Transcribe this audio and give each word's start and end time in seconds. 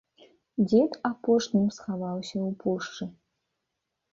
Дзед 0.67 0.91
апошнім 1.09 1.67
схаваўся 1.81 2.35
ў 2.39 2.51
пушчы. 2.65 3.05